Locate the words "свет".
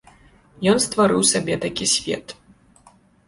1.95-2.25